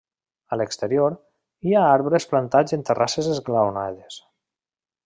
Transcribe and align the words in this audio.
A 0.55 0.57
l'exterior, 0.61 1.17
hi 1.67 1.75
ha 1.81 1.85
arbres 1.99 2.27
plantats 2.33 2.79
en 2.79 2.87
terrasses 2.89 3.31
esglaonades. 3.37 4.21